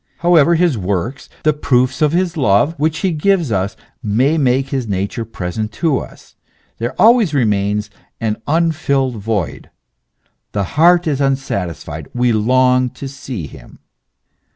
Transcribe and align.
However 0.17 0.55
his 0.55 0.79
works, 0.79 1.29
the 1.43 1.53
proofs 1.53 2.01
of 2.01 2.15
love 2.35 2.73
which 2.79 2.97
he 3.05 3.11
gives 3.11 3.51
us, 3.51 3.75
may 4.01 4.35
make 4.35 4.69
his 4.69 4.87
nature 4.87 5.25
present 5.25 5.71
to 5.73 5.99
us, 5.99 6.33
there 6.79 6.99
always 6.99 7.35
remains 7.35 7.91
an 8.19 8.41
unfilled 8.47 9.17
void, 9.17 9.69
the 10.53 10.63
heart 10.73 11.05
is 11.05 11.21
un 11.21 11.35
satisfied, 11.35 12.07
we 12.15 12.31
long 12.33 12.89
to 12.89 13.07
see 13.07 13.45
him. 13.45 13.77